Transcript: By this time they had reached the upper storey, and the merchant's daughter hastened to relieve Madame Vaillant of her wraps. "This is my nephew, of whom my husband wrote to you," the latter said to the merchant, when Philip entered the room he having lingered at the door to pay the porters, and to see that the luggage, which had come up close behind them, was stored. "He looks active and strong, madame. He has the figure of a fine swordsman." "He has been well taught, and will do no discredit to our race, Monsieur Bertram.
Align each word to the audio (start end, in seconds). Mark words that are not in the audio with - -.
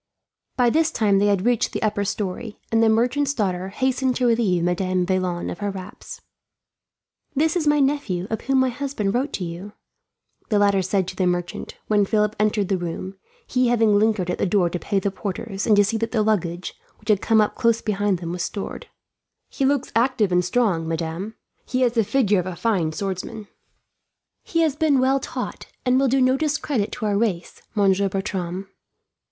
By 0.57 0.71
this 0.71 0.89
time 0.89 1.19
they 1.19 1.27
had 1.27 1.45
reached 1.45 1.73
the 1.73 1.83
upper 1.83 2.03
storey, 2.05 2.59
and 2.71 2.81
the 2.81 2.89
merchant's 2.89 3.35
daughter 3.35 3.67
hastened 3.69 4.15
to 4.15 4.25
relieve 4.25 4.63
Madame 4.63 5.05
Vaillant 5.05 5.51
of 5.51 5.59
her 5.59 5.69
wraps. 5.69 6.21
"This 7.35 7.55
is 7.55 7.67
my 7.67 7.79
nephew, 7.79 8.25
of 8.31 8.41
whom 8.41 8.57
my 8.61 8.69
husband 8.69 9.13
wrote 9.13 9.31
to 9.33 9.43
you," 9.43 9.73
the 10.49 10.57
latter 10.57 10.81
said 10.81 11.07
to 11.09 11.15
the 11.15 11.27
merchant, 11.27 11.77
when 11.85 12.07
Philip 12.07 12.35
entered 12.39 12.69
the 12.69 12.79
room 12.79 13.13
he 13.45 13.67
having 13.67 13.93
lingered 13.93 14.31
at 14.31 14.39
the 14.39 14.47
door 14.47 14.71
to 14.71 14.79
pay 14.79 14.97
the 14.97 15.11
porters, 15.11 15.67
and 15.67 15.75
to 15.75 15.85
see 15.85 15.97
that 15.97 16.11
the 16.13 16.23
luggage, 16.23 16.73
which 16.99 17.09
had 17.09 17.21
come 17.21 17.39
up 17.39 17.53
close 17.53 17.79
behind 17.79 18.17
them, 18.17 18.31
was 18.31 18.41
stored. 18.41 18.87
"He 19.49 19.65
looks 19.65 19.91
active 19.95 20.31
and 20.31 20.43
strong, 20.43 20.87
madame. 20.87 21.35
He 21.63 21.81
has 21.81 21.91
the 21.93 22.03
figure 22.03 22.39
of 22.39 22.47
a 22.47 22.55
fine 22.55 22.91
swordsman." 22.91 23.49
"He 24.43 24.61
has 24.61 24.75
been 24.75 24.99
well 24.99 25.19
taught, 25.19 25.67
and 25.85 25.99
will 25.99 26.07
do 26.07 26.21
no 26.21 26.37
discredit 26.37 26.91
to 26.93 27.05
our 27.05 27.19
race, 27.19 27.61
Monsieur 27.75 28.09
Bertram. 28.09 28.67